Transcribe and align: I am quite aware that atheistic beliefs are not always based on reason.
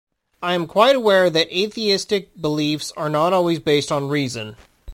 I 0.41 0.55
am 0.55 0.65
quite 0.65 0.95
aware 0.95 1.29
that 1.29 1.55
atheistic 1.55 2.41
beliefs 2.41 2.91
are 2.97 3.07
not 3.07 3.33
always 3.33 3.59
based 3.59 3.91
on 3.91 4.07
reason. 4.07 4.55